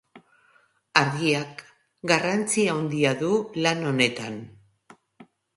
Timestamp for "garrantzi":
2.13-2.65